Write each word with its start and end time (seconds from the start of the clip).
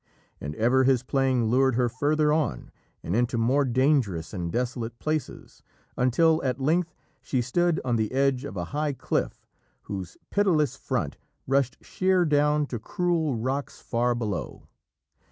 And 0.39 0.55
ever 0.55 0.83
his 0.83 1.03
playing 1.03 1.45
lured 1.45 1.75
her 1.75 1.87
further 1.87 2.33
on 2.33 2.71
and 3.03 3.15
into 3.15 3.37
more 3.37 3.63
dangerous 3.63 4.33
and 4.33 4.51
desolate 4.51 4.97
places, 4.97 5.61
until 5.95 6.41
at 6.43 6.59
length 6.59 6.95
she 7.21 7.39
stood 7.39 7.79
on 7.85 7.97
the 7.97 8.11
edge 8.11 8.43
of 8.43 8.57
a 8.57 8.65
high 8.73 8.93
cliff 8.93 9.45
whose 9.83 10.17
pitiless 10.31 10.75
front 10.75 11.17
rushed 11.45 11.77
sheer 11.85 12.25
down 12.25 12.65
to 12.65 12.79
cruel 12.79 13.35
rocks 13.35 13.79
far 13.79 14.15
below. 14.15 14.63